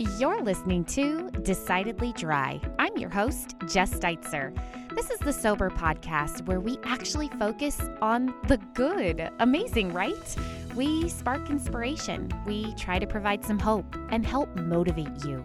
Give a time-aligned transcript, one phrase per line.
[0.00, 2.60] You're listening to Decidedly Dry.
[2.78, 4.56] I'm your host, Jess Steitzer.
[4.94, 9.28] This is the Sober Podcast where we actually focus on the good.
[9.40, 10.36] Amazing, right?
[10.76, 15.44] We spark inspiration, we try to provide some hope and help motivate you.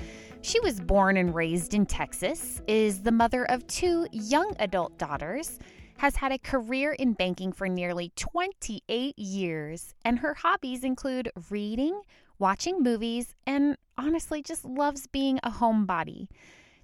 [0.43, 5.59] She was born and raised in Texas, is the mother of two young adult daughters,
[5.97, 12.01] has had a career in banking for nearly 28 years, and her hobbies include reading,
[12.39, 16.27] watching movies, and honestly just loves being a homebody.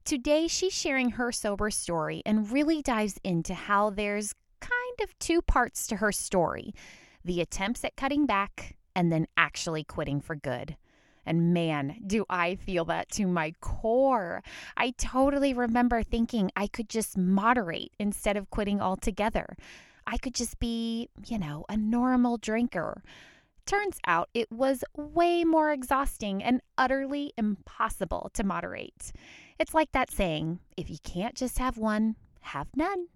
[0.05, 5.41] Today, she's sharing her sober story and really dives into how there's kind of two
[5.41, 6.73] parts to her story
[7.25, 10.77] the attempts at cutting back and then actually quitting for good.
[11.27, 14.41] And man, do I feel that to my core.
[14.75, 19.55] I totally remember thinking I could just moderate instead of quitting altogether.
[20.07, 23.03] I could just be, you know, a normal drinker.
[23.65, 29.11] Turns out it was way more exhausting and utterly impossible to moderate.
[29.59, 33.07] It's like that saying if you can't just have one, have none.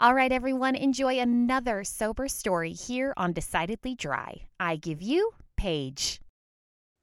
[0.00, 4.42] All right, everyone, enjoy another sober story here on Decidedly Dry.
[4.58, 6.20] I give you Paige.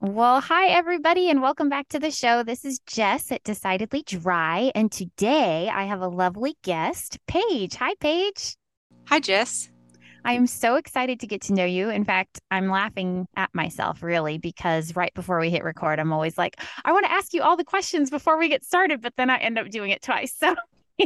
[0.04, 2.42] Well, hi, everybody, and welcome back to the show.
[2.42, 7.76] This is Jess at Decidedly Dry, and today I have a lovely guest, Paige.
[7.76, 8.56] Hi, Paige.
[9.10, 9.70] Hi, Jess.
[10.26, 11.92] I am so excited to get to know you.
[11.92, 16.36] In fact, I'm laughing at myself really because right before we hit record, I'm always
[16.36, 19.30] like, I want to ask you all the questions before we get started, but then
[19.30, 20.36] I end up doing it twice.
[20.40, 20.56] So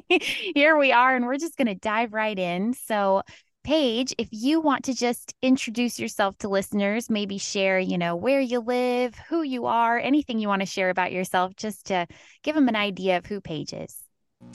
[0.55, 2.73] here we are, and we're just going to dive right in.
[2.73, 3.23] So,
[3.65, 8.39] Paige, if you want to just introduce yourself to listeners, maybe share, you know, where
[8.39, 12.05] you live, who you are, anything you want to share about yourself, just to
[12.43, 13.97] give them an idea of who Paige is.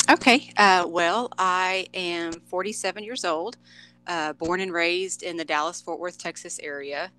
[0.09, 0.53] Okay.
[0.57, 3.57] Uh, well, I am 47 years old,
[4.07, 7.11] uh, born and raised in the Dallas Fort Worth, Texas area.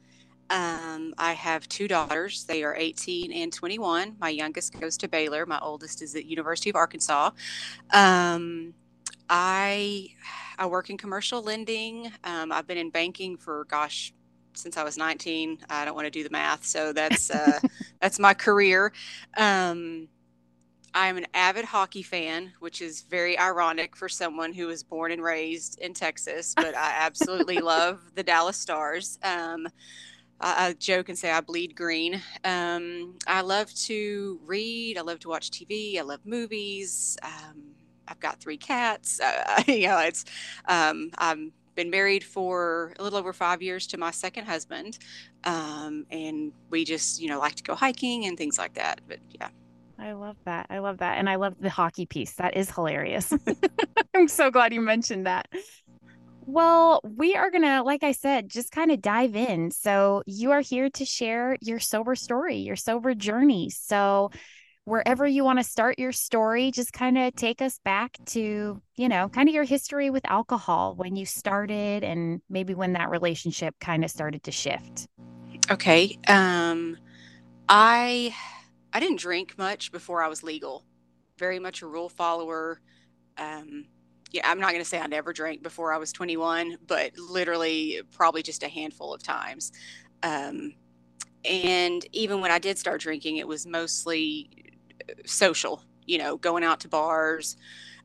[0.50, 2.46] Um, I have two daughters.
[2.46, 4.16] They are 18 and 21.
[4.18, 5.46] My youngest goes to Baylor.
[5.46, 7.32] My oldest is at University of Arkansas.
[7.92, 8.74] Um,
[9.30, 10.10] I
[10.62, 12.12] I work in commercial lending.
[12.24, 14.14] Um, I've been in banking for gosh
[14.54, 15.58] since I was 19.
[15.72, 17.60] I don't want to do the math, so that's uh,
[18.00, 18.94] that's my career.
[19.38, 20.08] Um,
[20.94, 25.24] I'm an avid hockey fan, which is very ironic for someone who was born and
[25.24, 29.18] raised in Texas, but I absolutely love the Dallas Stars.
[29.24, 29.68] Um,
[30.40, 32.22] I, I joke and say I bleed green.
[32.44, 35.00] Um, I love to read.
[35.00, 35.98] I love to watch TV.
[35.98, 37.18] I love movies.
[37.24, 37.64] Um,
[38.08, 39.20] I've got three cats.
[39.20, 40.26] Uh, you know, it's
[40.68, 45.00] um, I'm been married for a little over five years to my second husband,
[45.46, 49.02] um, and we just you know like to go hiking and things like that.
[49.08, 49.50] But yeah.
[49.98, 50.66] I love that.
[50.72, 51.20] I love that.
[51.20, 52.34] And I love the hockey piece.
[52.34, 53.32] That is hilarious.
[54.16, 55.48] I'm so glad you mentioned that.
[56.48, 59.70] Well, we are going to, like I said, just kind of dive in.
[59.70, 63.70] So, you are here to share your sober story, your sober journey.
[63.70, 64.32] So,
[64.86, 69.10] wherever you want to start your story, just kind of take us back to, you
[69.10, 73.76] know, kind of your history with alcohol, when you started and maybe when that relationship
[73.80, 75.08] kind of started to shift.
[75.70, 76.18] Okay.
[76.28, 76.98] Um
[77.70, 78.36] I
[78.94, 80.86] I didn't drink much before I was legal.
[81.38, 82.82] Very much a rule follower.
[83.38, 83.86] Um
[84.32, 88.02] yeah, I'm not going to say I never drank before I was 21, but literally
[88.14, 89.74] probably just a handful of times.
[90.24, 90.74] Um,
[91.44, 94.71] and even when I did start drinking, it was mostly
[95.26, 97.58] social, you know, going out to bars.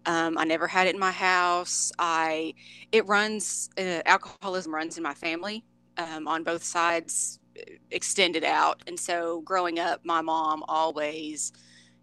[0.06, 1.90] Um, I never had it in my house.
[1.98, 2.54] I,
[2.92, 5.64] it runs, uh, alcoholism runs in my family
[5.96, 8.82] um, on both sides, uh, extended out.
[8.86, 11.52] And so growing up, my mom always,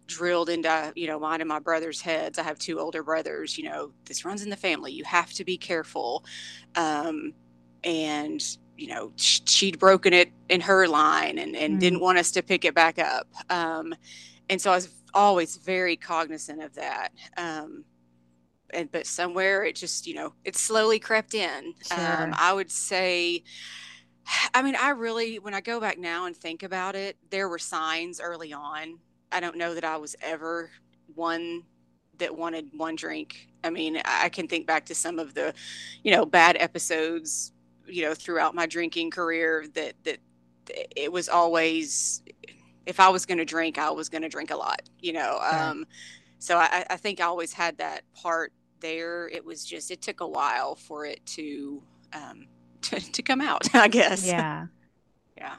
[0.06, 3.64] drilled into you know mine and my brother's heads i have two older brothers you
[3.64, 6.24] know this runs in the family you have to be careful
[6.76, 7.32] um,
[7.84, 11.80] and you know she'd broken it in her line and, and mm.
[11.80, 13.94] didn't want us to pick it back up um,
[14.48, 17.84] and so i was always very cognizant of that um,
[18.70, 21.74] and but somewhere it just you know it slowly crept in.
[21.92, 23.44] Um, i would say
[24.54, 27.58] I mean, I really, when I go back now and think about it, there were
[27.58, 28.98] signs early on.
[29.30, 30.70] I don't know that I was ever
[31.14, 31.62] one
[32.18, 33.48] that wanted one drink.
[33.64, 35.52] I mean, I can think back to some of the,
[36.02, 37.52] you know, bad episodes,
[37.86, 40.18] you know, throughout my drinking career that that
[40.96, 42.22] it was always
[42.86, 45.38] if I was going to drink, I was going to drink a lot, you know.
[45.40, 45.86] Um,
[46.38, 49.28] so I, I think I always had that part there.
[49.28, 51.82] It was just it took a while for it to
[52.12, 52.46] um,
[52.82, 54.24] to, to come out, I guess.
[54.26, 54.66] Yeah.
[55.36, 55.56] yeah.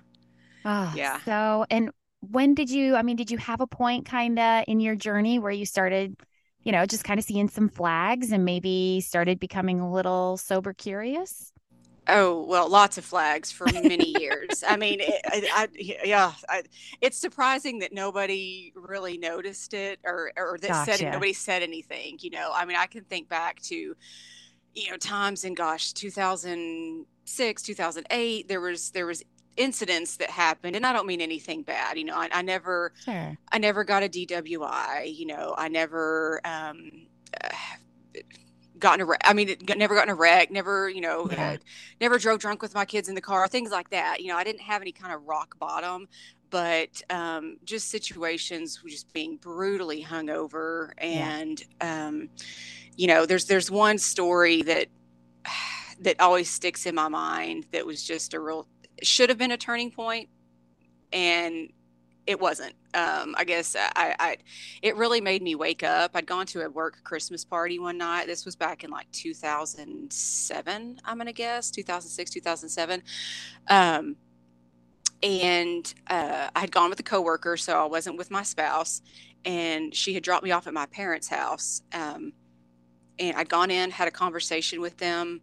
[0.65, 1.19] Oh, Yeah.
[1.25, 1.91] So, and
[2.21, 5.39] when did you, I mean, did you have a point kind of in your journey
[5.39, 6.15] where you started,
[6.63, 10.73] you know, just kind of seeing some flags and maybe started becoming a little sober
[10.73, 11.51] curious?
[12.07, 14.63] Oh, well, lots of flags for many years.
[14.67, 15.67] I mean, it, I, I,
[16.03, 16.63] yeah, I,
[17.01, 21.11] it's surprising that nobody really noticed it or, or that said Gotcha.
[21.11, 22.17] nobody said anything.
[22.21, 23.95] You know, I mean, I can think back to,
[24.75, 29.23] you know, times in gosh, 2006, 2008, there was, there was
[29.57, 31.97] incidents that happened and I don't mean anything bad.
[31.97, 33.37] You know, I, I never, Sure.
[33.51, 35.15] I never got a DWI.
[35.17, 37.07] You know, I never um,
[37.43, 37.49] uh,
[38.79, 39.21] gotten a wreck.
[39.23, 40.51] I mean, it- never gotten a wreck.
[40.51, 41.51] Never, you know, Yeah.
[41.51, 41.57] uh,
[42.01, 43.47] never drove drunk with my kids in the car.
[43.47, 44.21] Things like that.
[44.21, 46.07] You know, I didn't have any kind of rock bottom,
[46.49, 50.91] but um, just situations just being brutally hungover.
[50.97, 52.29] And um,
[52.95, 54.87] you know, there's there's one story that
[56.01, 57.65] that always sticks in my mind.
[57.71, 58.67] That was just a real
[59.03, 60.29] should have been a turning point,
[61.11, 61.69] and
[62.27, 62.73] it wasn't.
[62.93, 64.37] Um, I guess I, I,
[64.81, 66.11] it really made me wake up.
[66.13, 68.25] I'd gone to a work Christmas party one night.
[68.25, 73.03] This was back in like 2007, I'm going to guess, 2006, 2007.
[73.67, 74.15] Um,
[75.21, 79.01] and uh, I had gone with a coworker, so I wasn't with my spouse.
[79.43, 81.83] And she had dropped me off at my parents' house.
[81.93, 82.33] Um,
[83.19, 85.41] and I'd gone in, had a conversation with them,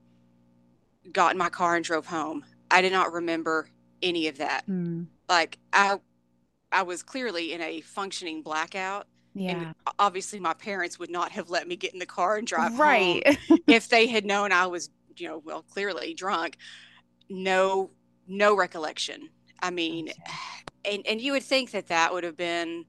[1.12, 2.44] got in my car, and drove home.
[2.70, 3.68] I did not remember
[4.02, 5.98] any of that Mm, like I
[6.72, 9.72] I was clearly in a functioning blackout yeah.
[9.74, 12.74] and obviously my parents would not have let me get in the car and drive
[12.76, 13.22] Right.
[13.24, 13.24] home
[13.68, 16.56] if they had known I was, you know, well clearly drunk.
[17.30, 17.90] No
[18.28, 19.30] no recollection.
[19.62, 20.10] I mean,
[20.84, 22.84] and and you would think that that would have been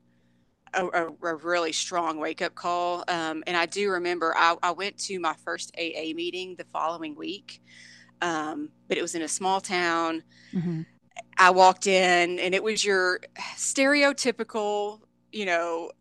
[0.74, 3.04] a, a, a really strong wake up call.
[3.08, 7.16] Um, and I do remember I, I went to my first AA meeting the following
[7.16, 7.62] week,
[8.22, 10.24] um, but it was in a small town.
[10.54, 10.86] Mhm.
[11.38, 13.20] I walked in and it was your
[13.58, 15.02] stereotypical,
[15.32, 15.92] you know,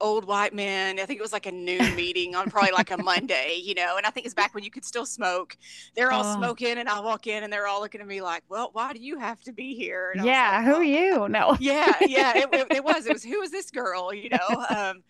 [0.00, 0.98] old white man.
[1.00, 3.96] I think it was like a noon meeting on probably like a Monday, you know,
[3.96, 5.56] and I think it's back when you could still smoke.
[5.96, 6.24] They're all Oh.
[6.24, 9.00] smoking and I walk in and they're all looking at me like, well, why do
[9.00, 10.12] you have to be here?
[10.12, 10.26] And Yeah.
[10.46, 11.28] like, Who "Well, are you?
[11.28, 11.56] No.
[11.58, 13.06] yeah, yeah, it, it, it was.
[13.06, 14.12] It was who is this girl?
[14.14, 15.02] You know, um,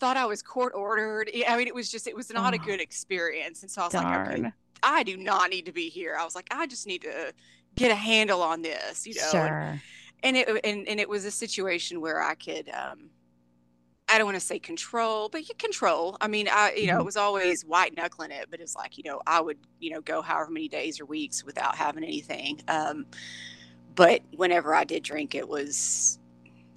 [0.00, 1.30] thought I was court ordered.
[1.48, 2.58] I mean, it was just it was not a Oh.
[2.58, 4.52] good experience, and so I was like, okay, Darn.
[4.82, 6.16] I do not need to be here.
[6.18, 7.32] I was like, I just need to
[7.76, 9.22] get a handle on this, you know.
[9.22, 9.82] And, Sure.
[10.22, 12.68] and it and and it was a situation where I could.
[12.70, 13.10] Um,
[14.08, 16.16] I don't want to say control, but you control.
[16.20, 17.00] I mean, I you know, Mhm.
[17.00, 20.00] it was always white knuckling it, but it's like you know, I would you know
[20.00, 22.60] go however many days or weeks without having anything.
[22.68, 23.06] Um,
[23.94, 26.18] but whenever I did drink, it was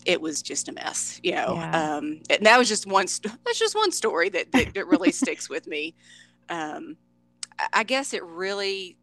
[0.06, 1.54] it was just a mess, you know.
[1.56, 1.98] Yeah.
[1.98, 3.08] Um, and that was just one.
[3.08, 5.94] St- that's just one story that that, that really sticks with me.
[6.50, 6.98] Um,
[7.74, 8.98] I guess it really,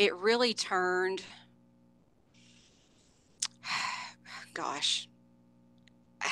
[0.00, 1.22] it really turned.
[4.54, 5.08] Gosh,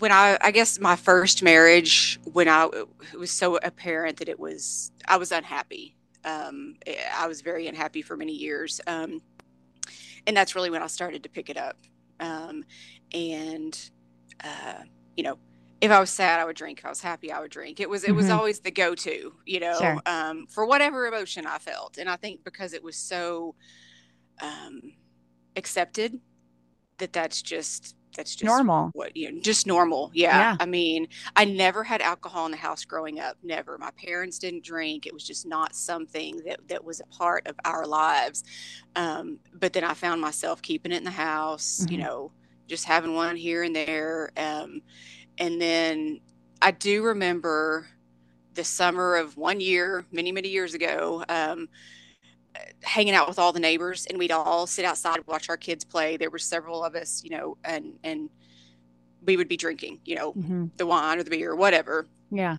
[0.00, 2.68] when I, I guess my first marriage, when I,
[3.12, 5.96] it was so apparent that it was, I was unhappy.
[6.24, 6.74] Um,
[7.16, 8.80] I was very unhappy for many years.
[8.88, 9.22] Um,
[10.26, 11.76] and that's really when I started to pick it up.
[12.18, 12.64] Um,
[13.14, 13.90] and,
[14.42, 14.82] uh,
[15.16, 15.38] you know,
[15.80, 16.78] if I was sad, I would drink.
[16.78, 17.80] If I was happy, I would drink.
[17.80, 18.36] It was, it was Mhm.
[18.36, 20.00] always the go-to, you know, Sure.
[20.06, 21.98] um, for whatever emotion I felt.
[21.98, 23.54] And I think because it was so,
[24.40, 24.94] um,
[25.56, 26.20] accepted
[26.98, 28.90] that that's just, that's just Normal.
[28.94, 30.10] what you know, just normal.
[30.14, 30.38] Yeah.
[30.38, 30.56] Yeah.
[30.58, 33.36] I mean, I never had alcohol in the house growing up.
[33.42, 33.76] Never.
[33.76, 35.06] My parents didn't drink.
[35.06, 38.42] It was just not something that that was a part of our lives.
[38.94, 41.84] Um, but then I found myself keeping it in the house.
[41.90, 42.00] You Mhm.
[42.04, 42.32] know,
[42.66, 44.30] just having one here and there.
[44.38, 44.80] Um,
[45.38, 46.20] and then
[46.62, 47.86] I do remember
[48.54, 51.24] the summer of one year, many many years ago.
[51.28, 51.68] Um,
[52.82, 55.84] hanging out with all the neighbors and we'd all sit outside and watch our kids
[55.84, 58.30] play there were several of us you know and and
[59.24, 62.56] we would be drinking you know hmm the wine or the beer or whatever Yeah.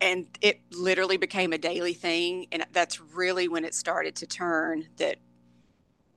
[0.00, 4.86] and it literally became a daily thing and that's really when it started to turn
[4.96, 5.16] that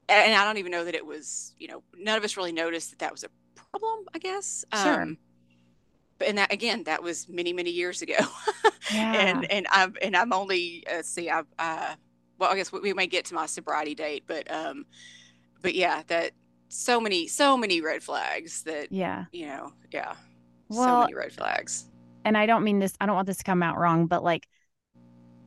[0.10, 2.89] and i don't even know that it was you know none of us really noticed
[2.91, 5.12] that that was a problem i guess Sure.
[5.12, 5.18] um
[6.22, 8.16] and that again that was many many years ago
[8.94, 9.13] Yeah.
[9.13, 11.96] and and i'm and i'm only uh, see i've uh
[12.40, 14.86] well i guess we, we may get to my sobriety date but um
[15.62, 16.32] but yeah that
[16.70, 19.25] so many so many red flags that yeah.
[19.32, 20.16] you know yeah
[20.70, 21.92] so many red flags
[22.25, 24.48] and I don't mean this, I don't want this to come out wrong, but like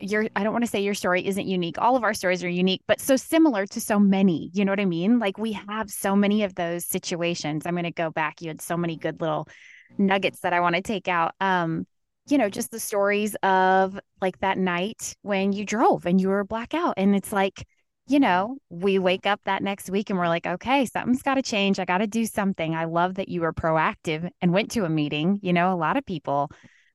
[0.00, 1.76] your I don't want to say your story isn't unique.
[1.78, 4.50] All of our stories are unique, but so similar to so many.
[4.52, 5.19] You know what I mean?
[5.19, 7.64] Like we have so many of those situations.
[7.64, 8.43] I'm going to go back.
[8.43, 9.49] You had so many good little
[9.98, 11.34] nuggets that I want to take out.
[11.40, 11.86] Um,
[12.26, 16.44] you know, just the stories of like that night when you drove and you were
[16.44, 17.64] blackout and it's like
[18.06, 21.42] you know, we wake up that next week and we're like, okay, something's got to
[21.42, 21.78] change.
[21.78, 22.74] I got to do something.
[22.74, 25.38] I love that you were proactive and went to a meeting.
[25.42, 26.50] You know, a lot of people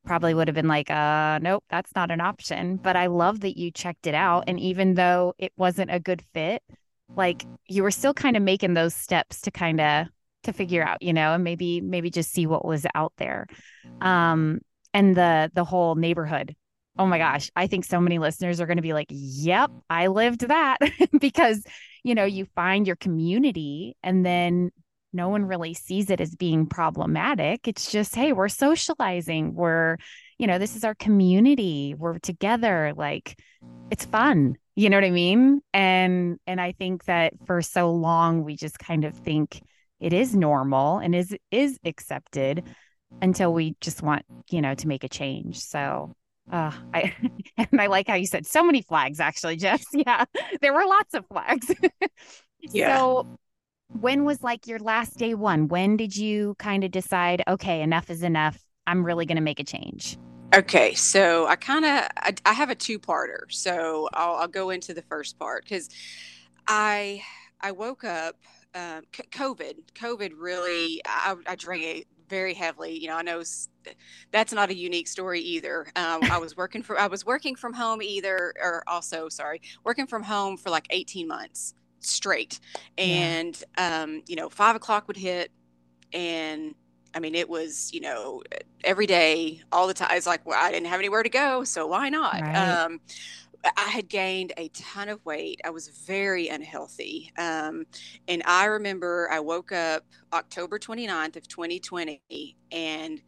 [0.06, 2.77] probably would have been like, uh, nope, that's not an option.
[2.77, 4.44] But I love that you checked it out.
[4.48, 6.62] And even though it wasn't a good fit,
[7.15, 10.08] like you were still kind of making those steps to kind of
[10.43, 13.48] to figure out, you know, and maybe maybe just see what was out there.
[14.01, 14.62] Um,
[14.93, 16.55] and the the whole neighborhood
[17.00, 20.08] oh my gosh, I think so many listeners are going to be like, yep, I
[20.08, 20.79] lived that
[21.19, 21.63] because,
[22.03, 24.72] you know, you find your community and then
[25.13, 27.69] no one really sees it as being problematic.
[27.69, 29.55] It's just, hey, we're socializing.
[29.55, 29.96] We're,
[30.38, 31.96] you know, this is our community.
[31.98, 32.93] We're together.
[32.96, 33.39] Like
[33.89, 34.55] it's fun.
[34.75, 35.62] You know what I mean?
[35.74, 39.62] And and I think that for so long we just kind of think
[40.00, 42.63] it is normal and is is accepted
[43.22, 45.60] until we just want, you know, to make a change.
[45.60, 46.15] So
[46.51, 47.13] uh, I
[47.58, 49.84] and I like how you said so many flags actually, Jess.
[49.94, 50.25] Yeah,
[50.62, 51.72] there were lots of flags.
[52.60, 52.98] yeah.
[52.98, 53.38] So,
[54.00, 55.68] when was like your last day one?
[55.68, 58.58] When did you kind of decide, okay, enough is enough?
[58.86, 60.18] I'm really going to make a change.
[60.53, 64.96] Okay, so I kind of I, I, have a two-parter, so I'll, I'll go into
[64.96, 65.89] the first part because
[66.68, 67.24] I
[67.62, 68.36] I woke up
[68.76, 69.76] um, COVID.
[69.96, 72.98] COVID really I, I drank very heavily.
[72.98, 73.42] You know, I know
[74.32, 75.88] that's not a unique story either.
[75.96, 80.08] Um, I was working for I was working from home either, or also sorry, working
[80.08, 82.60] from home for like 18 months straight,
[82.98, 84.04] and yeah.
[84.04, 85.52] um, you know, five o'clock would hit,
[86.14, 86.76] and
[87.14, 88.44] I mean, it was you know
[88.84, 90.10] every day, all the time.
[90.12, 92.40] It's like well, I didn't have anywhere to go, so why not?
[92.40, 92.56] Right.
[92.56, 93.02] Um,
[93.63, 95.60] I had gained a ton of weight.
[95.66, 97.32] I was very unhealthy.
[97.38, 97.86] Um,
[98.28, 103.22] and I remember I woke up October 29th of 2020 and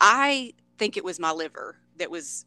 [0.00, 2.44] I think it was my liver that was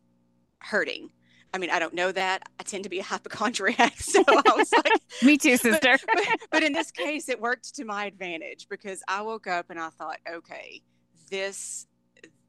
[0.59, 1.09] hurting.
[1.53, 2.43] I mean, I don't know that.
[2.59, 3.93] I tend to be a hypochondriac.
[4.01, 4.91] So I was like,
[5.23, 5.97] Me too, sister.
[6.05, 9.69] But, but, but in this case, it worked to my advantage because I woke up
[9.69, 10.81] and I thought, okay,
[11.31, 11.87] this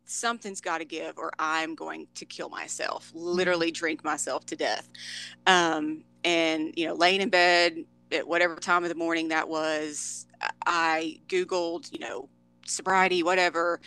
[0.06, 4.88] something's got to give or I'm going to kill myself, literally drink myself to death.
[5.46, 10.26] Um, and, you know, laying in bed at whatever time of the morning that was,
[10.64, 12.28] I Googled, you know,
[12.66, 13.80] sobriety, whatever,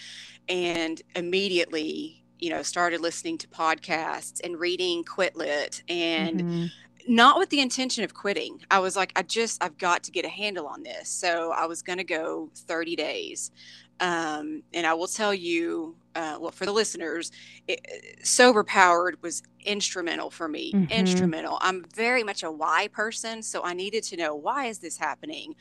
[0.48, 6.66] and immediately, you know, started listening to podcasts and reading Quit Lit and mm-hmm
[7.10, 8.62] not with the intention of quitting.
[8.70, 11.10] I was like, I just, I've got to get a handle on this.
[11.10, 13.50] So I was going to go 30 days.
[14.00, 17.32] Um, and I will tell you, uh, well, for the listeners,
[17.68, 20.74] it, sober powered was instrumental for me.
[20.74, 20.92] Mm-hmm.
[20.92, 21.58] Instrumental.
[21.62, 25.56] I'm very much a why person, so I needed to know why is this happening.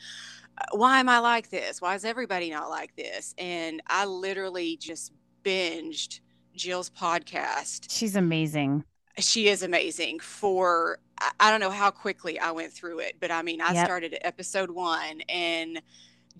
[0.57, 1.81] Uh, why am I like this?
[1.81, 3.33] Why is everybody not like this?
[3.37, 5.11] And I literally just
[5.43, 6.19] binged
[6.55, 7.87] Jill's podcast.
[7.89, 8.83] She's amazing.
[9.17, 10.19] She is amazing.
[10.19, 10.99] For
[11.39, 13.85] I don't know how quickly I went through it, but I mean, I yep.
[13.85, 15.81] started at episode one and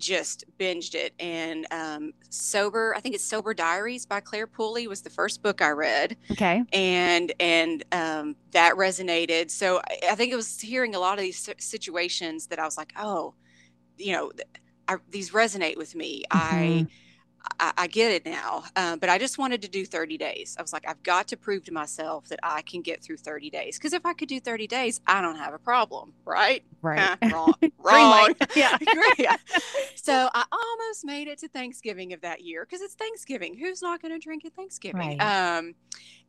[0.00, 1.12] just binged it.
[1.20, 5.62] And um, Sober, I think it's Sober Diaries by Claire Pooley was the first book
[5.62, 6.16] I read.
[6.32, 6.64] Okay.
[6.72, 9.50] And and um, that resonated.
[9.50, 12.76] So I, I, think it was hearing a lot of these situations that I was
[12.76, 13.34] like, oh,
[13.96, 14.32] you know,
[14.88, 16.24] I, these resonate with me.
[16.32, 16.54] Mm-hmm.
[16.54, 16.86] I
[17.58, 18.64] I, I, get it now.
[18.76, 20.56] Um, but I just wanted to do 30 days.
[20.58, 23.50] I was like, I've got to prove to myself that I can get through 30
[23.50, 23.78] days.
[23.78, 26.62] Because if I could do 30 days, I don't have a problem, right?
[26.82, 27.16] Right.
[27.32, 27.54] wrong.
[27.78, 28.34] Wrong.
[28.56, 28.78] yeah.
[29.18, 29.36] yeah.
[29.96, 33.56] So I almost made it to Thanksgiving of that year because it's Thanksgiving.
[33.56, 35.18] Who's not going to drink at Thanksgiving?
[35.18, 35.56] Right.
[35.58, 35.74] Um,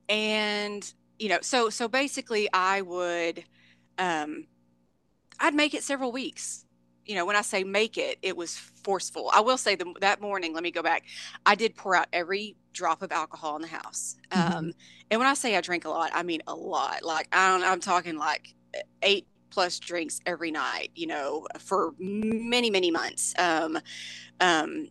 [0.09, 3.43] and you know, so so basically, I would,
[3.99, 4.47] um,
[5.39, 6.65] I'd make it several weeks
[7.11, 9.29] you know, when I say make it, it was forceful.
[9.33, 11.03] I will say the, that morning, let me go back.
[11.45, 14.15] I did pour out every drop of alcohol in the house.
[14.31, 14.57] Mm-hmm.
[14.57, 14.73] Um,
[15.09, 17.03] and when I say I drink a lot, I mean a lot.
[17.03, 18.55] Like I don't, I'm talking like
[19.01, 23.33] eight plus drinks every night, you know, for many, many months.
[23.37, 23.77] Um,
[24.39, 24.87] um,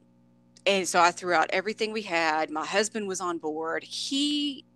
[0.67, 2.51] and so I threw out everything we had.
[2.51, 3.83] My husband was on board.
[3.83, 4.67] He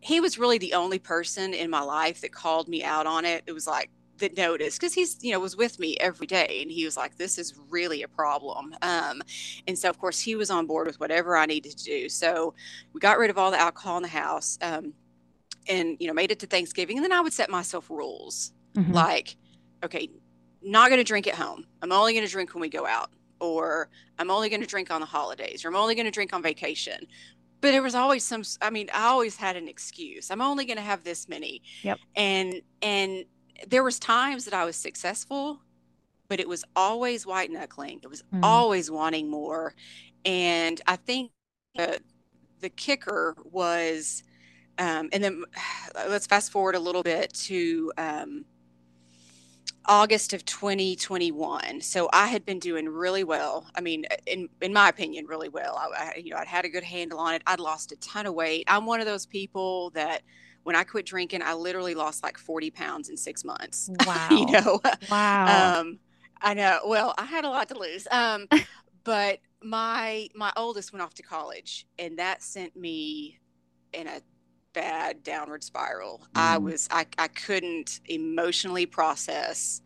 [0.00, 3.44] he was really the only person in my life that called me out on it.
[3.46, 6.70] It was like, that noticed because he's you know was with me every day and
[6.70, 8.74] he was like this is really a problem.
[8.82, 9.22] Um,
[9.66, 12.08] and so of course he was on board with whatever i needed to do.
[12.08, 12.54] So
[12.92, 14.92] we got rid of all the alcohol in the house um,
[15.68, 18.92] and you know made it to thanksgiving and then i would set myself rules mm-hmm.
[18.92, 19.36] like
[19.84, 20.08] okay
[20.62, 21.64] not going to drink at home.
[21.82, 23.10] I'm only going to drink when we go out
[23.40, 26.32] or i'm only going to drink on the holidays or i'm only going to drink
[26.32, 27.06] on vacation.
[27.60, 30.30] But there was always some i mean i always had an excuse.
[30.30, 31.62] I'm only going to have this many.
[31.82, 31.98] Yep.
[32.16, 33.24] And and
[33.66, 35.60] there was times that i was successful
[36.28, 38.40] but it was always white knuckling it was mm.
[38.42, 39.74] always wanting more
[40.24, 41.30] and i think
[41.74, 42.00] the,
[42.60, 44.22] the kicker was
[44.78, 45.44] um, and then
[46.08, 48.44] let's fast forward a little bit to um,
[49.88, 51.80] August of 2021.
[51.80, 53.66] So I had been doing really well.
[53.74, 55.76] I mean, in in my opinion, really well.
[55.76, 57.42] I, I, you know I'd had a good handle on it.
[57.46, 58.64] I'd lost a ton of weight.
[58.68, 60.22] I'm one of those people that
[60.68, 63.88] when I quit drinking, I literally lost like 40 pounds in six months.
[64.06, 64.28] Wow.
[64.30, 64.80] you know.
[65.10, 65.80] Wow.
[65.80, 65.98] Um,
[66.42, 66.80] I know.
[66.84, 68.06] Well, I had a lot to lose.
[68.10, 68.46] Um,
[69.04, 73.38] but my my oldest went off to college, and that sent me
[73.94, 74.20] in a
[74.74, 76.18] bad downward spiral.
[76.34, 76.40] Mm.
[76.40, 79.80] I was I, I couldn't emotionally process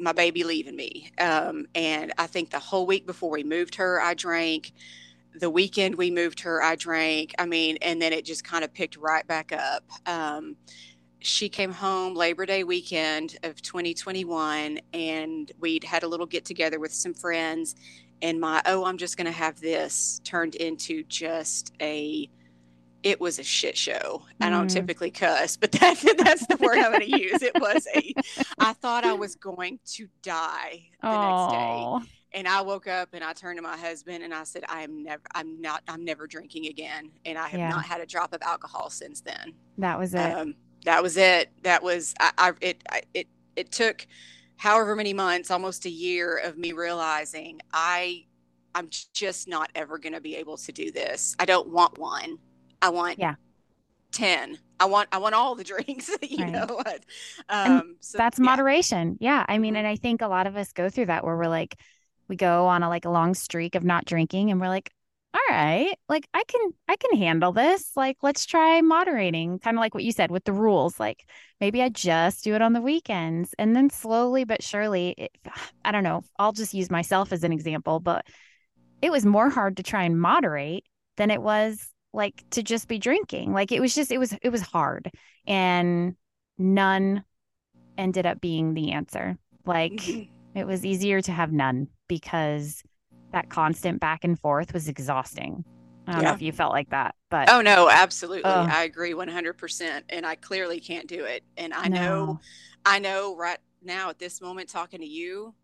[0.00, 1.12] my baby leaving me.
[1.18, 4.72] Um, and I think the whole week before we moved her, I drank.
[5.38, 7.34] The weekend we moved her, I drank.
[7.38, 9.84] I mean, and then it just kind of picked right back up.
[10.06, 10.56] Um,
[11.20, 16.78] she came home Labor Day weekend of 2021, and we'd had a little get together
[16.78, 17.74] with some friends.
[18.22, 22.28] And my, oh, I'm just going to have this turned into just a
[23.02, 24.22] it was a shit show.
[24.40, 24.46] Mm.
[24.46, 24.72] I don't mm.
[24.72, 27.42] typically cuss, but that, that's the word I'm going to use.
[27.42, 28.14] It was a,
[28.58, 31.92] I thought I was going to die the Aww.
[31.94, 32.17] next day.
[32.32, 35.02] And I woke up and I turned to my husband and I said, I am
[35.02, 37.10] never, I'm not, I'm never drinking again.
[37.24, 37.70] And I have yeah.
[37.70, 39.54] not had a drop of alcohol since then.
[39.78, 40.20] That was it.
[40.20, 40.54] Um,
[40.84, 41.50] that was it.
[41.62, 44.06] That was, I, I it, I, it, it took
[44.56, 48.26] however many months, almost a year of me realizing I,
[48.74, 51.34] I'm just not ever going to be able to do this.
[51.38, 52.38] I don't want one.
[52.82, 53.34] I want yeah.
[54.12, 54.58] 10.
[54.80, 56.52] I want I want all the drinks, you right.
[56.52, 56.82] know.
[57.48, 58.44] Um, so, that's yeah.
[58.44, 59.16] moderation.
[59.20, 59.44] Yeah.
[59.48, 59.78] I mean, mm-hmm.
[59.78, 61.78] and I think a lot of us go through that where we're like
[62.28, 64.90] we go on a like a long streak of not drinking and we're like
[65.34, 69.80] all right like i can i can handle this like let's try moderating kind of
[69.80, 71.28] like what you said with the rules like
[71.60, 75.30] maybe i just do it on the weekends and then slowly but surely it,
[75.84, 78.26] i don't know i'll just use myself as an example but
[79.02, 80.84] it was more hard to try and moderate
[81.16, 83.52] than it was like to just be drinking.
[83.52, 85.10] Like it was just it was it was hard
[85.46, 86.16] and
[86.56, 87.24] none
[87.96, 89.36] ended up being the answer.
[89.66, 90.58] Like mm-hmm.
[90.58, 92.82] it was easier to have none because
[93.32, 95.64] that constant back and forth was exhausting.
[96.06, 96.28] I don't yeah.
[96.28, 99.58] know if you felt like that, but oh no, absolutely, uh, I agree one hundred
[99.58, 101.44] percent, and I clearly can't do it.
[101.58, 101.98] And I no.
[101.98, 102.40] know,
[102.86, 105.54] I know right now at this moment, talking to you,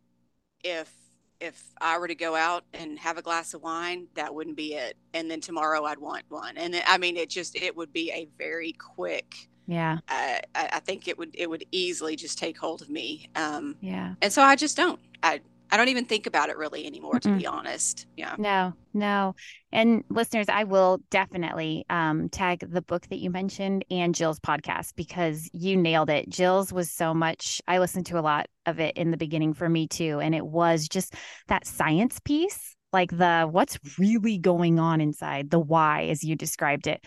[0.63, 0.93] if
[1.41, 4.75] if I were to go out and have a glass of wine, that wouldn't be
[4.75, 4.97] it.
[5.13, 6.57] And then tomorrow I'd want one.
[6.57, 9.99] And I mean, it just, it would be a very quick, yeah.
[10.09, 13.29] Uh, I, I, think it would, it would easily just take hold of me.
[13.35, 14.15] Um, yeah.
[14.23, 15.41] And so I just don't, I,
[15.75, 18.07] I don't even think about it really anymore, to mm be honest.
[18.17, 18.37] Yeah.
[18.39, 19.35] No, no.
[19.73, 24.93] And listeners, I will definitely um, tag the book that you mentioned and Jill's podcast
[24.95, 26.29] because you nailed it.
[26.29, 29.69] Jill's was so much, I listened to a lot of it in the beginning for
[29.69, 30.21] me too.
[30.21, 31.17] And it was just
[31.49, 36.87] that science piece, like the what's really going on inside, the why, as you described
[36.87, 37.05] it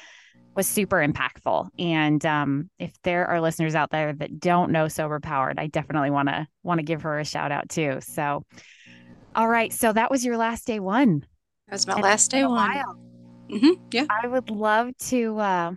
[0.57, 1.69] was super impactful.
[1.77, 6.09] And um, if there are listeners out there that don't know Sober Powered, I definitely
[6.09, 7.99] want to want to give her a shout out too.
[8.01, 8.43] So,
[9.35, 11.21] all right, so that was your last day one.
[11.67, 12.83] That was my and last day one.
[13.49, 13.81] Mm-hmm.
[13.91, 15.37] Yeah, I would love to.
[15.37, 15.71] Uh,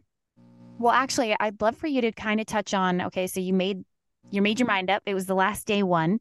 [0.79, 3.03] well, actually, I'd love for you to kind of touch on.
[3.03, 3.85] Okay, so you made
[4.31, 5.03] you made your mind up.
[5.05, 6.21] It was the last day one.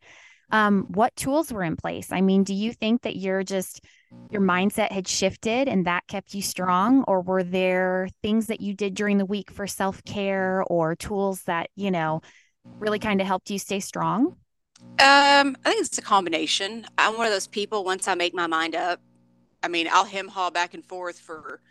[0.52, 2.12] Um, what tools were in place?
[2.12, 3.86] I mean, do you think that you're just
[4.30, 7.04] your mindset had shifted and that kept you strong?
[7.08, 11.70] Or were there things that you did during the week for self-care or tools that
[11.76, 12.22] you know
[12.80, 14.36] really kind of helped you stay strong?
[14.82, 16.86] Um i think it's a combination.
[16.98, 19.02] I'm one of those people once i make my mind up
[19.64, 21.62] i mean i'll hem haw back and forth for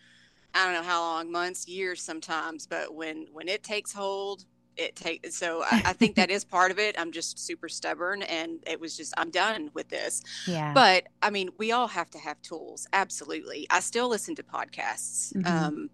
[0.55, 4.45] i don't know how long months years sometimes but when when it takes hold
[4.79, 6.95] it takes so I, I, think that is part of it.
[6.99, 10.23] I'm just super stubborn and it was just i'm done with this.
[10.47, 10.73] Yeah.
[10.73, 13.67] But i mean we all have to have tools absolutely.
[13.71, 15.47] I still listen to podcasts mm-hmm.
[15.47, 15.91] um,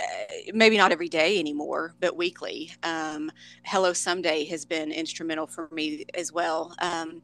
[0.00, 2.72] uh, maybe not every day anymore but weekly.
[2.82, 3.30] Um,
[3.64, 6.74] hello someday has been instrumental for me as well.
[6.80, 7.22] Um,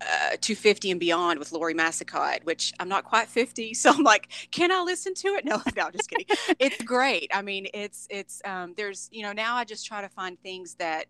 [0.00, 4.28] uh, 250 and beyond with Lori Massicott, which I'm not quite 50, so I'm like,
[4.50, 5.44] can I listen to it?
[5.48, 6.26] No, no, I'm just kidding.
[6.58, 7.30] it's great.
[7.32, 10.74] I mean, it's it's um, there's you know now I just try to find things
[10.74, 11.06] that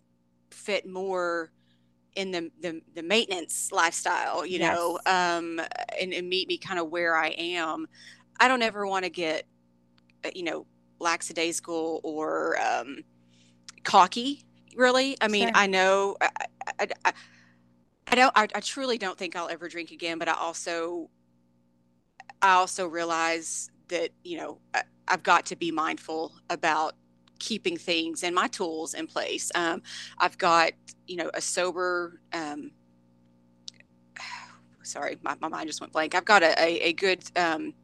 [0.51, 1.51] fit more
[2.15, 4.75] in the the, the maintenance lifestyle, you yes.
[4.75, 5.61] know, um,
[6.01, 7.87] and, and meet me kind of where I am.
[8.39, 9.45] I don't ever want to get,
[10.25, 10.67] uh, you know,
[11.01, 12.99] lackadaisical or um,
[13.83, 14.45] cocky.
[14.77, 15.57] Really, I mean, sure.
[15.57, 16.17] I know.
[16.21, 16.31] I,
[16.79, 17.13] I, I,
[18.11, 18.33] I don't.
[18.35, 20.19] I, I truly don't think I'll ever drink again.
[20.19, 21.11] But I also,
[22.41, 26.95] I also realize that you know I, I've got to be mindful about
[27.39, 29.51] keeping things and my tools in place.
[29.55, 29.83] Um,
[30.19, 30.73] I've got
[31.07, 32.21] you know a sober.
[32.33, 32.71] Um,
[34.83, 36.15] sorry, my, my mind just went blank.
[36.15, 37.75] I've got a, a, a good um,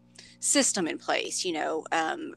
[0.40, 1.44] system in place.
[1.44, 2.34] You know, um,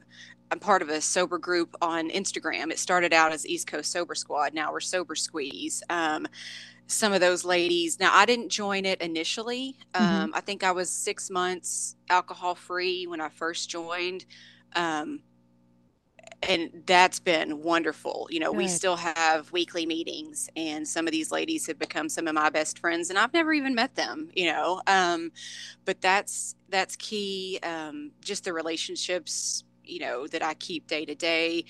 [0.50, 2.70] I'm part of a sober group on Instagram.
[2.70, 4.54] It started out as East Coast Sober Squad.
[4.54, 5.82] Now we're Sober Squeeze.
[5.90, 6.26] Um,
[6.86, 8.00] some of those ladies.
[8.00, 9.76] Now I didn't join it initially.
[9.92, 10.04] Mm-hmm.
[10.04, 14.24] Um, I think I was six months alcohol free when I first joined.
[14.74, 15.20] Um,
[16.42, 18.28] and that's been wonderful.
[18.30, 18.58] You know, Good.
[18.58, 22.48] we still have weekly meetings, and some of these ladies have become some of my
[22.48, 24.28] best friends, and I've never even met them.
[24.34, 25.32] You know, um,
[25.84, 27.58] but that's that's key.
[27.62, 31.64] Um, just the relationships, you know, that I keep day to day.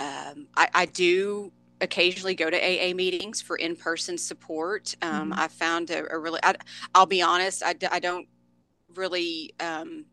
[0.00, 4.94] Um, I, I do occasionally go to AA meetings for in-person support.
[5.02, 5.40] Um, mm-hmm.
[5.40, 6.54] I found a, a really, I,
[6.94, 8.26] will be honest, I, I don't
[8.94, 10.06] really um,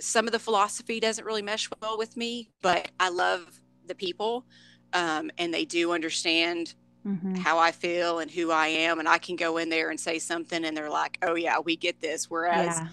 [0.00, 4.44] some of the philosophy doesn't really mesh well with me, but I love the people
[4.92, 6.74] um, and they do understand
[7.06, 7.36] mm-hmm.
[7.36, 8.98] how I feel and who I am.
[8.98, 11.76] And I can go in there and say something and they're like, oh, yeah, we
[11.76, 12.30] get this.
[12.30, 12.88] Whereas, yeah.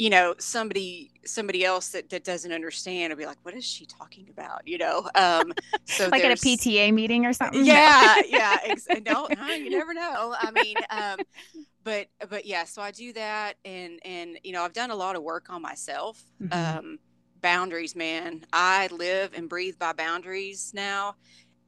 [0.00, 3.84] You know, somebody somebody else that, that doesn't understand will be like, what is she
[3.84, 4.66] talking about?
[4.66, 5.52] You know, um,
[5.84, 7.66] so like at a PTA meeting or something.
[7.66, 8.56] Yeah, yeah.
[8.64, 10.34] Ex- no, no, you never know.
[10.40, 11.18] I mean, um,
[11.84, 15.16] but but yeah so i do that and and you know i've done a lot
[15.16, 16.78] of work on myself mm-hmm.
[16.78, 16.98] um
[17.40, 21.14] boundaries man i live and breathe by boundaries now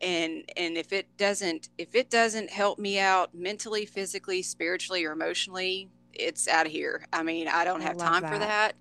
[0.03, 5.12] and and if it doesn't if it doesn't help me out mentally physically spiritually or
[5.12, 8.33] emotionally it's out of here i mean i don't have I time that.
[8.33, 8.72] for that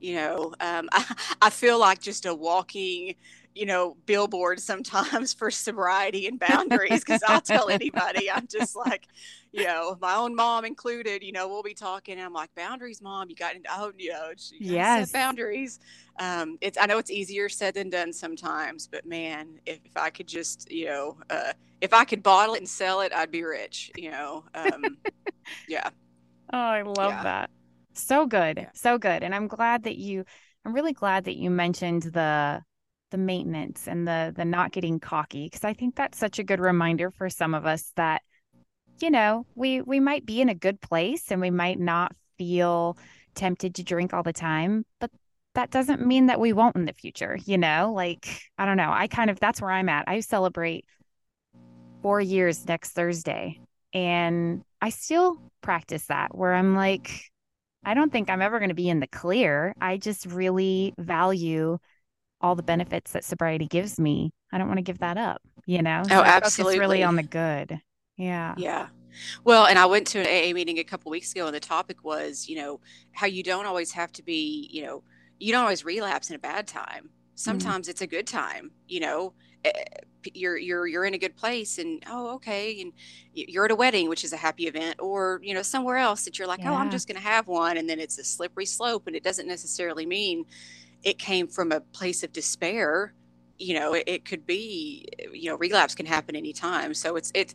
[0.00, 3.14] you know um, I, I feel like just a walking
[3.54, 8.30] you know, billboard sometimes for sobriety and boundaries because I'll tell anybody.
[8.30, 9.06] I'm just like,
[9.52, 12.20] you know, my own mom included, you know, we'll be talking.
[12.20, 15.12] I'm like, boundaries, mom, you got, into oh, you know, yes.
[15.12, 15.78] boundaries.
[16.18, 20.10] Um, it's, I know it's easier said than done sometimes, but man, if, if I
[20.10, 23.44] could just, you know, uh, if I could bottle it and sell it, I'd be
[23.44, 24.44] rich, you know?
[24.54, 24.98] Um,
[25.68, 25.90] yeah.
[26.54, 27.22] Oh, I love yeah.
[27.24, 27.50] that.
[27.94, 28.58] So good.
[28.58, 28.70] Yeah.
[28.74, 29.24] So good.
[29.24, 30.24] And I'm glad that you,
[30.64, 32.62] I'm really glad that you mentioned the,
[33.10, 36.58] the maintenance and the the not getting cocky because I think that's such a good
[36.58, 38.22] reminder for some of us that
[39.00, 42.98] you know we we might be in a good place and we might not feel
[43.36, 45.12] tempted to drink all the time but
[45.54, 48.90] that doesn't mean that we won't in the future you know like I don't know
[48.90, 50.84] I kind of that's where I'm at I celebrate
[52.02, 53.60] 4 years next Thursday
[53.94, 57.30] and I still practice that where I'm like
[57.86, 61.78] I don't think I'm ever going to be in the clear I just really value
[62.44, 65.80] all the benefits that sobriety gives me, I don't want to give that up, you
[65.80, 66.02] know?
[66.06, 66.78] So oh, absolutely.
[66.78, 67.80] really on the good.
[68.18, 68.54] Yeah.
[68.58, 68.88] Yeah.
[69.44, 72.04] Well, and I went to an AA meeting a couple weeks ago, and the topic
[72.04, 72.80] was, you know,
[73.12, 75.02] how you don't always have to be, you know,
[75.38, 77.04] you don't always relapse in a bad time.
[77.04, 77.36] Mm-hmm.
[77.36, 77.92] Sometimes mm-hmm.
[77.92, 79.32] it's a good time, you know.
[79.64, 79.72] Eh,
[80.32, 82.92] you're you're you're in a good place, and oh, okay, and
[83.34, 86.38] you're at a wedding, which is a happy event, or you know, somewhere else that
[86.38, 86.72] you're like, yeah.
[86.72, 89.22] oh, I'm just going to have one, and then it's a slippery slope, and it
[89.22, 90.46] doesn't necessarily mean
[91.02, 93.12] it came from a place of despair
[93.58, 97.54] you know it, it, could be you know relapse can happen anytime so it's it's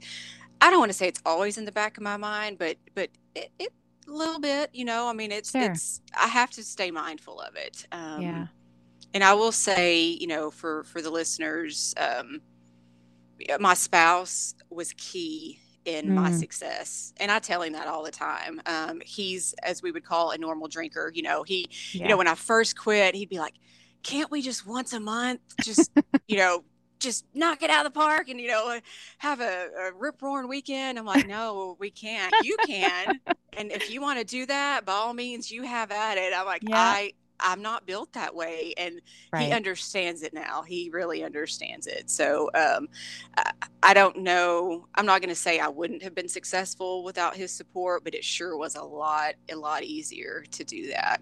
[0.61, 3.09] i don't want to say it's always in the back of my mind but but
[3.35, 3.73] it, it
[4.07, 5.71] a little bit you know i mean it's sure.
[5.71, 8.47] it's i have to stay mindful of it um, yeah
[9.13, 12.41] and i will say you know for for the listeners um
[13.59, 16.09] my spouse was key in mm.
[16.09, 20.03] my success and i tell him that all the time um, he's as we would
[20.03, 22.03] call a normal drinker you know he yeah.
[22.03, 23.55] you know when i first quit he'd be like
[24.03, 25.91] can't we just once a month just
[26.27, 26.63] you know
[26.99, 28.77] just knock it out of the park and you know
[29.17, 33.19] have a, a rip roaring weekend i'm like no we can't you can
[33.57, 36.45] and if you want to do that by all means you have at it i'm
[36.45, 36.77] like yeah.
[36.77, 38.73] i I'm not built that way.
[38.77, 39.47] And right.
[39.47, 40.61] he understands it now.
[40.61, 42.09] He really understands it.
[42.09, 42.87] So um,
[43.37, 43.51] I,
[43.83, 44.87] I, don't know.
[44.95, 48.23] I'm not going to say I wouldn't have been successful without his support, but it
[48.23, 51.21] sure was a lot, a lot easier to do that.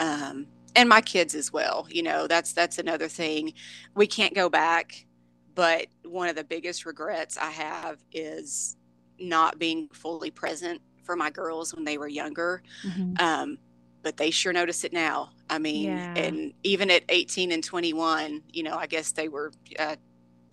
[0.00, 1.86] Um, and my kids as well.
[1.90, 3.54] You know, that's that's another thing.
[3.94, 5.06] We can't go back,
[5.54, 8.76] but one of the biggest regrets I have is
[9.18, 12.62] not being fully present for my girls when they were younger.
[12.84, 13.14] Mm-hmm.
[13.18, 13.58] Um,
[14.06, 15.30] but they sure notice it now.
[15.50, 16.14] I mean, yeah.
[16.14, 19.96] and even at 18 and 21, you know, I guess they were uh,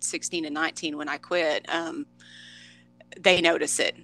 [0.00, 1.64] 16 and 19 when I quit.
[1.72, 2.04] Um,
[3.16, 3.94] they notice it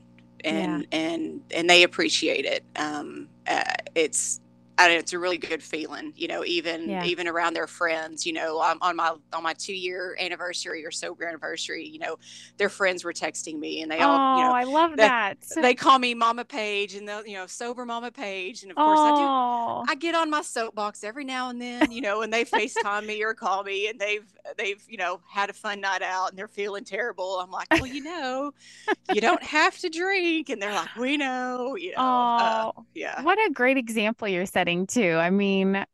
[0.45, 0.99] and yeah.
[1.01, 2.63] and and they appreciate it.
[2.77, 3.65] Um, uh,
[3.97, 4.41] it's
[4.81, 7.05] and it's a really good feeling, you know, even Yeah.
[7.05, 10.91] even around their friends, you know, um, on my on my two year anniversary or
[10.91, 12.17] sober anniversary, you know,
[12.57, 15.63] their friends were texting me and they Oh, all, you know, I love that- that.
[15.63, 18.99] they call me Mama Paige and they'll, you know, sober Mama Paige, and of course
[19.01, 19.23] I do.
[19.27, 23.05] oh, I get on my soapbox every now and then, you know, and they FaceTime
[23.07, 24.25] me or call me and they've
[24.57, 27.39] they've, you know, had a fun night out and they're feeling terrible.
[27.41, 28.53] I'm like, well, you know,
[29.09, 30.49] you don't have to drink.
[30.49, 31.97] And they're like, we know, you know.
[32.01, 33.23] uh, oh, yeah.
[33.23, 35.13] what a great example you're setting too.
[35.13, 35.85] I mean,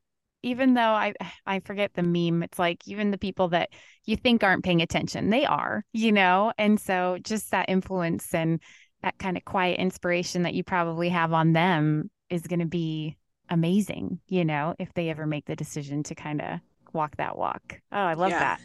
[0.42, 1.14] even though I
[1.46, 3.70] I forget the meme, it's like even the people that
[4.04, 6.52] you think aren't paying attention, they are, you know?
[6.58, 8.60] And so just that influence and
[9.02, 13.16] that kind of quiet inspiration that you probably have on them is going to be
[13.48, 16.60] amazing, you know, if they ever make the decision to kind of
[16.92, 17.80] walk that walk.
[17.92, 18.38] Oh, I love Yeah.
[18.40, 18.60] that.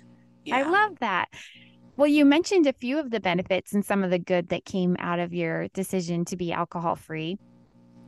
[0.54, 1.28] I love that.
[1.98, 4.96] Well, you mentioned a few of the benefits and some of the good that came
[5.00, 7.38] out of your decision to be alcohol free.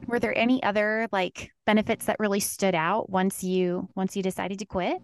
[0.08, 4.60] Were there any other like benefits that really stood out once you once you decided
[4.60, 5.02] to quit?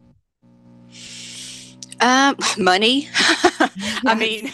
[2.01, 3.09] Um, money.
[4.05, 4.51] I mean,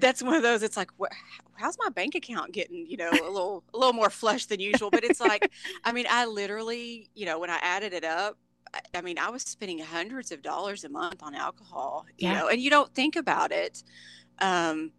[0.00, 0.62] that's one of those.
[0.62, 1.12] It's like, wh-
[1.54, 4.90] how's my bank account getting, you know, a little, a little more flush than usual?
[4.90, 5.48] But it's like,
[5.84, 8.38] I mean, I literally, you know, when I added it up,
[8.72, 12.32] I, I mean, I was spending hundreds of dollars a month on alcohol, you Yeah.
[12.32, 13.82] know, and you don't think about it.
[14.40, 14.92] Um,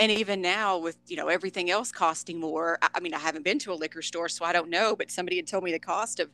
[0.00, 3.44] and even now with you know everything else costing more I, I mean i haven't
[3.44, 5.78] been to a liquor store so i don't know but somebody had told me the
[5.78, 6.30] cost of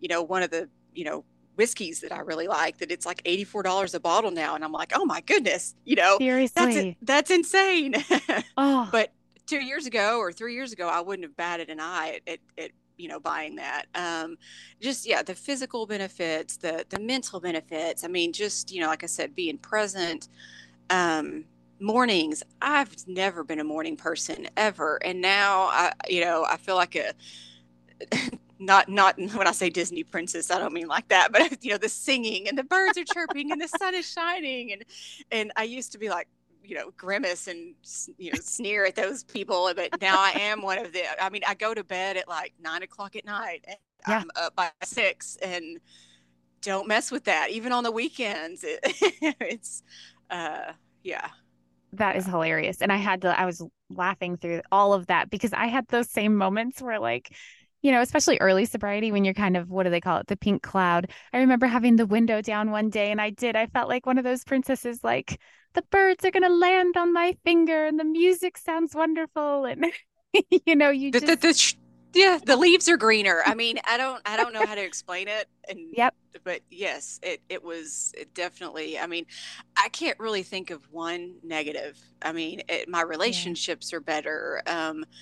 [0.00, 1.24] you know one of the you know
[1.56, 4.92] whiskeys that i really like that it's like $84 a bottle now and i'm like
[4.94, 6.16] oh my goodness you know?
[6.20, 6.96] That's Seriously.
[7.02, 7.94] that's insane.
[8.56, 9.12] Oh, but
[9.46, 12.64] two years ago or three years ago i wouldn't have batted an eye at, at,
[12.64, 13.86] at you know buying that.
[13.94, 14.36] Um
[14.80, 19.04] just yeah the physical benefits the the mental benefits i mean just you know like
[19.04, 20.28] i said being present
[20.90, 21.44] um
[21.80, 26.74] mornings i've never been a morning person ever and now i you know i feel
[26.76, 27.12] like a
[28.58, 31.78] not not when i say disney princess i don't mean like that but you know
[31.78, 34.84] the singing and the birds are chirping and the sun is shining and
[35.30, 36.28] and i used to be like
[36.62, 37.74] you know grimace and
[38.18, 41.42] you know sneer at those people but now i am one of them i mean
[41.46, 44.22] i go to bed at like nine o'clock at night and Yeah.
[44.22, 45.78] i'm up by six and
[46.62, 48.80] don't mess with that even on the weekends it,
[49.40, 49.82] it's
[50.30, 51.28] uh yeah
[51.92, 52.80] that is hilarious.
[52.80, 56.10] And I had to I was laughing through all of that because I had those
[56.10, 57.34] same moments where like
[57.82, 60.26] you know, especially early sobriety when you're kind of, what do they call it?
[60.26, 61.10] The pink cloud.
[61.32, 63.54] I remember having the window down one day and I did.
[63.54, 65.40] I felt like one of those princesses, like,
[65.74, 69.64] the birds are going to land on my finger and the music sounds wonderful.
[69.64, 69.86] And,
[70.66, 71.76] you know, you just, the, the, sh-
[72.18, 72.38] yeah.
[72.44, 73.42] The leaves are greener.
[73.46, 75.48] I mean i don't i don't know how to explain it.
[75.68, 76.14] And Yep.
[76.44, 79.26] but yes it it was it definitely i mean
[79.76, 81.98] i can't really think of one negative.
[82.22, 84.62] I mean it, my relationships are better.
[84.66, 85.04] Um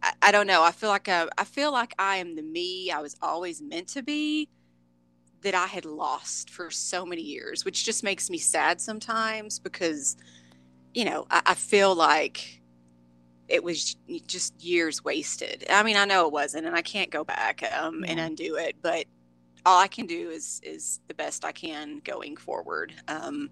[0.00, 0.62] I, I don't know.
[0.62, 3.88] I feel like I, I feel like i am the me i was always meant
[3.88, 4.48] to be
[5.42, 10.16] that i had lost for so many years which just makes me sad sometimes because
[10.94, 12.60] you know i, I feel like
[13.48, 15.64] it was just years wasted.
[15.70, 18.76] I mean, I know it wasn't, and I can't go back um, and undo it.
[18.82, 19.06] But
[19.64, 22.92] all I can do is is the best I can going forward.
[23.08, 23.50] Um,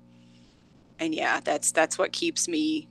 [0.99, 2.89] and yeah, that's that's what keeps me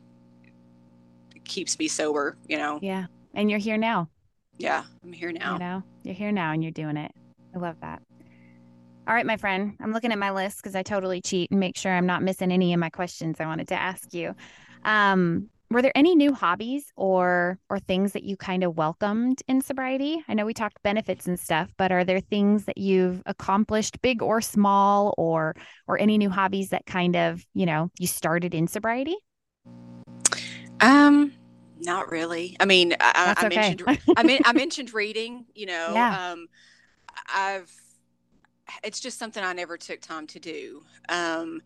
[1.43, 2.37] keeps me sober.
[2.47, 3.05] You know, yeah.
[3.33, 4.09] And you're here now.
[4.57, 5.53] yeah, I'm here now.
[5.53, 7.11] You know, you're here now and you're doing it.
[7.53, 8.01] I love that.
[9.07, 11.77] All right, my friend, I'm looking at my list because I totally cheat and make
[11.77, 14.33] sure I'm not missing any of my questions I wanted to ask you.
[14.83, 19.59] Um, were there any new hobbies or or things that you kind of welcomed in
[19.59, 20.23] sobriety?
[20.25, 24.21] I know we talked benefits and stuff, but are there things that you've accomplished, big
[24.21, 25.53] or small, or
[25.85, 29.17] or any new hobbies that kind of, you know, you started in sobriety?
[30.79, 31.33] Um,
[31.79, 32.55] not really.
[32.59, 33.45] I mean, I, I- I okay.
[33.45, 33.83] mentioned
[34.15, 35.45] I mean I mentioned reading.
[35.55, 36.17] You know, Yeah.
[36.17, 36.47] um,
[37.27, 37.71] I've
[38.83, 40.83] it's just something I never took time to do.
[41.09, 41.61] Um,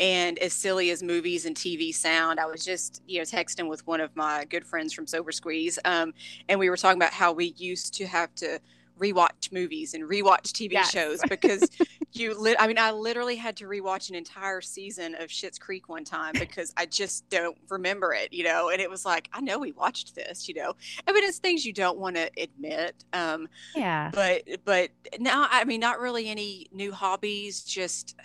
[0.00, 3.86] and as silly as movies and TV sound, I was just you know texting with
[3.86, 6.14] one of my good friends from Sober Squeeze, um,
[6.48, 8.60] and we were talking about how we used to have to
[8.98, 10.90] rewatch movies and rewatch TV Yes.
[10.90, 11.70] shows because
[12.12, 15.88] you lit I mean I literally had to rewatch an entire season of Schitt's Creek
[15.88, 18.68] one time because I just don't remember it, you know.
[18.70, 20.74] And it was like, I know we watched this, you know.
[21.06, 23.04] I mean, it's things you don't want to admit.
[23.12, 24.12] Um, Yeah.
[24.12, 27.62] but but now I mean, not really any new hobbies.
[27.62, 28.16] Just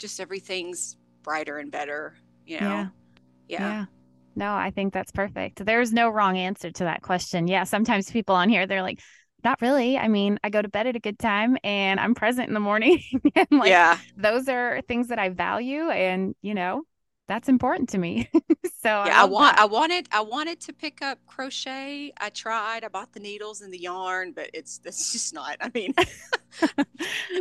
[0.00, 2.66] just everything's brighter and better, you know.
[2.66, 2.88] Yeah.
[3.48, 3.60] Yeah.
[3.60, 3.84] Yeah.
[4.36, 5.64] No, I think that's perfect.
[5.64, 7.46] There's no wrong answer to that question.
[7.46, 9.00] Yeah, sometimes people on here, they're like,
[9.44, 9.98] not really.
[9.98, 12.60] I mean, I go to bed at a good time and I'm present in the
[12.60, 13.02] morning.
[13.34, 13.98] and like yeah.
[14.16, 16.82] those are things that I value and, you know,
[17.30, 18.28] that's important to me.
[18.82, 19.62] so yeah, I, I want that.
[19.62, 22.12] I wanted I wanted to pick up crochet.
[22.18, 22.82] I tried.
[22.82, 25.56] I bought the needles and the yarn, but it's it's just not.
[25.60, 25.94] I mean,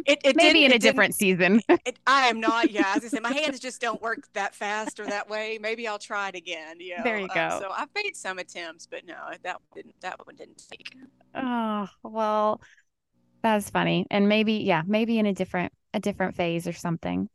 [0.05, 1.61] it, it maybe in a different season.
[1.85, 2.71] It, I am not.
[2.71, 5.57] Yeah, as I said, my hands just don't work that fast or that way.
[5.61, 6.77] Maybe I'll try it again.
[6.79, 7.01] Yeah.
[7.03, 7.47] There you um, go.
[7.47, 9.95] Um, so I've made some attempts, but no, that didn't.
[10.01, 10.93] That one didn't take.
[11.33, 12.61] Oh well,
[13.41, 17.29] that's funny, and maybe yeah, maybe in a different a different phase or something.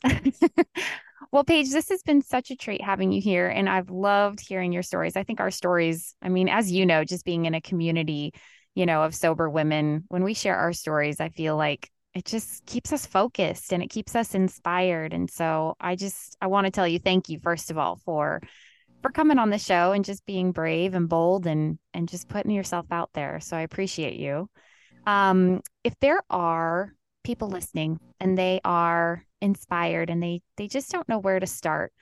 [1.34, 4.72] Well, Paige, this has been such a treat having you here, and I've loved hearing
[4.72, 5.16] your stories.
[5.16, 8.32] I think our stories, I mean, as you know, just being in a community,
[8.76, 12.64] you know, of sober women, when we share our stories, I feel like it just
[12.66, 15.12] keeps us focused and it keeps us inspired.
[15.12, 18.40] And so I just, I want to tell you thank you, first of all, for
[19.02, 22.52] for coming on the show and just being brave and bold and and just putting
[22.52, 23.40] yourself out there.
[23.40, 24.48] So I appreciate you.
[25.04, 26.94] Um, if there are
[27.24, 31.92] people listening and they are inspired and they they just don't know where to start.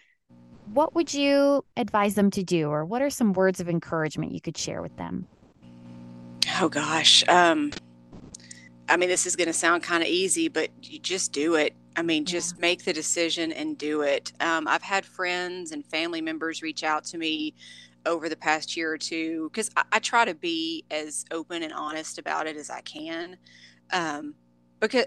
[0.73, 4.41] What would you advise them to do or what are some words of encouragement you
[4.41, 5.27] could share with them?
[6.61, 7.73] Oh gosh um
[8.89, 11.75] i mean this is going to sound kind of easy but you just do it.
[11.97, 12.61] I mean just yeah.
[12.63, 14.33] make the decision and do it.
[14.41, 17.55] Um, i've had friends and family members reach out to me
[18.07, 21.73] over the past year or two because I, I, try to be as open and
[21.73, 23.37] honest about it as i can.
[23.93, 24.35] Um,
[24.81, 25.05] because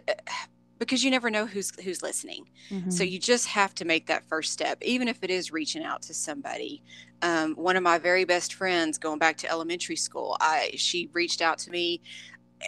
[0.79, 2.47] because you never know who's who's listening.
[2.69, 2.89] Mm-hmm.
[2.89, 6.01] So you just have to make that first step, even if it is reaching out
[6.03, 6.81] to somebody.
[7.21, 11.41] Um, one of my very best friends, going back to elementary school, I she reached
[11.41, 12.01] out to me.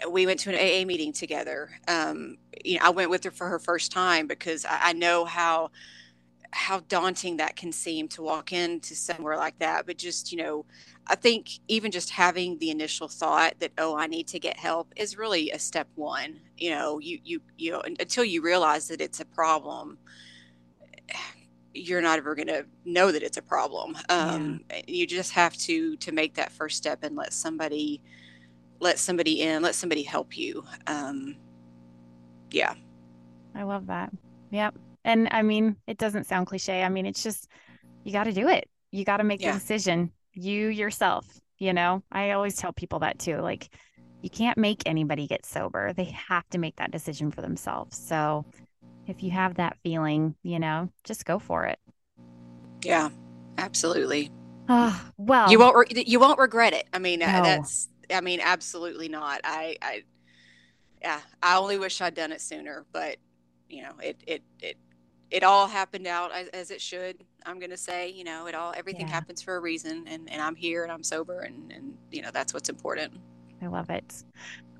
[0.10, 1.70] We went to an AA meeting together.
[1.88, 5.26] Um, you know, I went with her for her first time because I, I know
[5.26, 5.72] how
[6.52, 9.86] how daunting that can seem to walk into somewhere like that.
[9.86, 10.66] But just, you know,
[11.08, 14.94] I think even just having the initial thought that, oh, I need to get help
[14.96, 16.40] is really a step one.
[16.58, 19.98] You know, you, you, you know, until you realize that it's a problem,
[21.74, 23.98] you're not ever going to know that it's a problem.
[24.10, 24.82] Um, yeah.
[24.88, 28.02] You just have to, to make that first step and let somebody,
[28.80, 30.64] let somebody in, let somebody help you.
[30.88, 31.36] Um,
[32.52, 32.74] yeah.
[33.54, 34.12] I love that.
[34.52, 34.76] Yep.
[35.08, 36.84] And I mean, it doesn't sound cliche.
[36.84, 37.48] I mean, it's just,
[38.04, 38.70] you got to do it.
[38.91, 39.54] You got to make yeah.
[39.54, 40.12] the decision.
[40.34, 41.26] You yourself,
[41.58, 43.38] you know, I always tell people that too.
[43.38, 43.70] Like,
[44.22, 45.93] you can't make anybody get sober.
[45.93, 47.98] They have to make that decision for themselves.
[47.98, 48.46] So
[49.08, 51.80] if you have that feeling, you know, just go for it.
[52.84, 53.10] Yeah,
[53.58, 54.30] absolutely.
[54.67, 56.86] Uh, well, you won't re- you won't regret it.
[56.91, 57.43] I mean, uh, no.
[57.43, 59.39] that's I mean, absolutely not.
[59.46, 60.04] I I
[61.02, 63.17] yeah, I only wish I'd done it sooner, but
[63.70, 64.78] you know, it it it
[65.32, 67.24] it all happened out as, as it should.
[67.46, 69.13] I'm going to say, you know, it all, everything yeah.
[69.13, 72.32] happens for a reason and, and I'm here and I'm sober and, and, you know,
[72.32, 73.13] that's what's important.
[73.62, 74.24] I love it.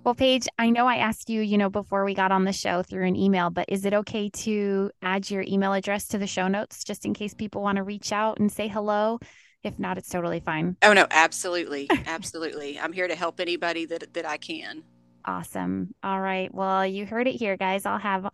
[0.03, 2.81] Well, Paige, I know I asked you, you know, before we got on the show
[2.81, 6.47] through an email, but is it okay to add your email address to the show
[6.47, 9.19] notes just in case people want to reach out and say hello?
[9.63, 10.77] If not, it's totally fine.
[10.81, 11.89] Oh no, absolutely.
[12.05, 12.79] absolutely.
[12.81, 14.83] I'm here to help anybody that that I can.
[15.25, 15.93] Awesome.
[16.03, 16.53] All right.
[16.53, 17.86] Well, you heard it here, guys.
[17.86, 18.29] I'll have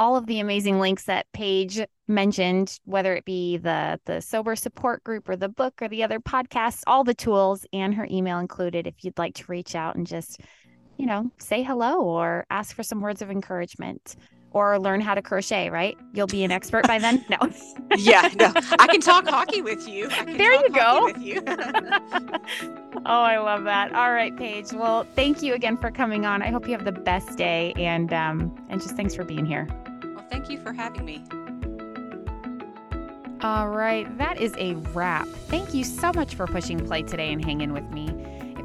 [0.00, 5.04] all of the amazing links that Paige mentioned, whether it be the the sober support
[5.04, 8.86] group or the book or the other podcasts, all the tools and her email included
[8.86, 10.40] if you'd like to reach out and just,
[10.96, 14.16] you know, say hello or ask for some words of encouragement
[14.52, 15.96] or learn how to crochet, right?
[16.12, 17.24] You'll be an expert by then?
[17.28, 17.38] No.
[17.96, 18.52] yeah, no.
[18.78, 20.08] I can talk hockey with you.
[20.08, 21.08] There you go.
[21.18, 21.42] You.
[21.46, 23.94] oh, I love that.
[23.94, 24.72] All right, Paige.
[24.72, 26.42] Well, thank you again for coming on.
[26.42, 29.68] I hope you have the best day and um and just thanks for being here.
[30.02, 31.24] Well, thank you for having me.
[33.42, 35.26] All right, that is a wrap.
[35.26, 38.08] Thank you so much for pushing play today and hanging with me.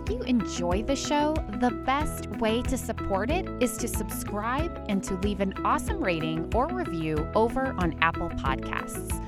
[0.06, 5.04] If you enjoy the show, the best way to support it is to subscribe and
[5.04, 9.20] to leave an awesome rating or review over on Apple Podcasts.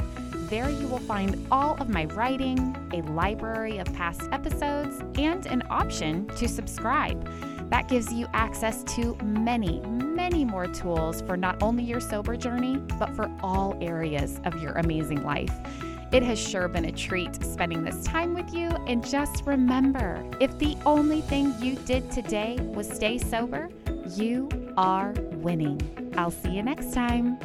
[0.50, 5.62] there you will find all of my writing, a library of past episodes, and an
[5.70, 7.24] option to subscribe.
[7.70, 12.76] That gives you access to many, many more tools for not only your sober journey,
[12.98, 15.52] but for all areas of your amazing life.
[16.12, 18.68] It has sure been a treat spending this time with you.
[18.88, 23.68] And just remember if the only thing you did today was stay sober,
[24.16, 25.80] you are winning.
[26.16, 27.38] I'll see you next time.